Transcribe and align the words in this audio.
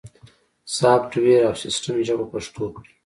سافت 0.77 1.11
ویر 1.23 1.43
او 1.49 1.53
سیستم 1.63 1.95
ژبه 2.07 2.25
پښتو 2.33 2.63
کړئ 2.75 2.91